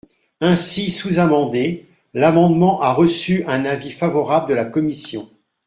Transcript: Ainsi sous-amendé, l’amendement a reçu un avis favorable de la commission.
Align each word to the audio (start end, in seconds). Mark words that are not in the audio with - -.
Ainsi 0.39 0.89
sous-amendé, 0.89 1.85
l’amendement 2.15 2.81
a 2.81 2.91
reçu 2.91 3.43
un 3.45 3.65
avis 3.65 3.91
favorable 3.91 4.49
de 4.49 4.55
la 4.55 4.65
commission. 4.65 5.29